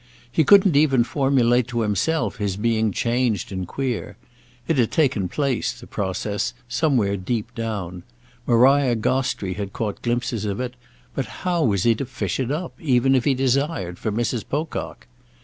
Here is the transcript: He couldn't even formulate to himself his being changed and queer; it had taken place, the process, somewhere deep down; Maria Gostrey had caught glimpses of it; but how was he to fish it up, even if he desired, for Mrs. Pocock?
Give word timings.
He 0.31 0.43
couldn't 0.43 0.75
even 0.75 1.03
formulate 1.03 1.67
to 1.67 1.81
himself 1.81 2.37
his 2.37 2.57
being 2.57 2.91
changed 2.91 3.51
and 3.51 3.67
queer; 3.67 4.17
it 4.67 4.79
had 4.79 4.91
taken 4.91 5.29
place, 5.29 5.79
the 5.79 5.85
process, 5.85 6.55
somewhere 6.67 7.15
deep 7.15 7.53
down; 7.53 8.01
Maria 8.47 8.95
Gostrey 8.95 9.53
had 9.53 9.73
caught 9.73 10.01
glimpses 10.01 10.43
of 10.43 10.59
it; 10.59 10.73
but 11.13 11.27
how 11.45 11.61
was 11.63 11.83
he 11.83 11.93
to 11.93 12.05
fish 12.07 12.39
it 12.39 12.49
up, 12.49 12.73
even 12.81 13.13
if 13.13 13.25
he 13.25 13.35
desired, 13.35 13.99
for 13.99 14.11
Mrs. 14.11 14.43
Pocock? 14.49 15.05